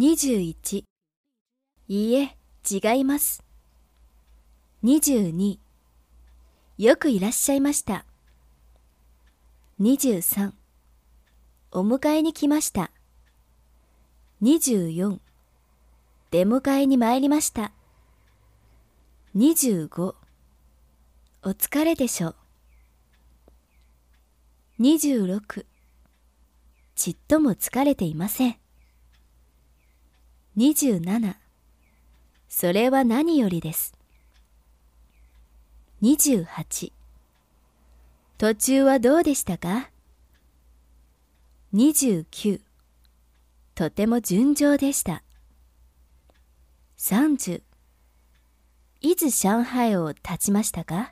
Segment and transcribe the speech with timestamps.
[0.00, 0.84] 21
[1.88, 2.34] いいえ、
[2.70, 3.44] 違います。
[4.82, 5.58] 22
[6.78, 8.06] よくいらっしゃいました。
[9.78, 10.52] 23
[11.72, 12.90] お迎えに来ました。
[14.40, 15.18] 24
[16.30, 17.70] 出迎えに参りました。
[19.36, 20.14] 25
[21.42, 22.36] お疲れでしょう。
[24.80, 25.66] 26
[26.94, 28.59] ちっとも疲れていません。
[30.60, 31.36] 27
[32.50, 33.94] それは何よりです。
[36.02, 36.92] 28
[38.36, 39.88] 途中はどうでしたか
[41.72, 42.60] ?29
[43.74, 45.22] とても順調でした。
[46.98, 47.62] 30
[49.00, 51.08] いつ上海を立ちましたか？